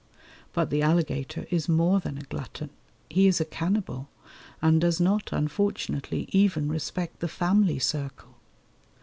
[0.51, 2.71] But the alligator is more than a glutton;
[3.07, 4.09] he is a cannibal,
[4.59, 8.35] and does not, unfortunately, even respect the family circle.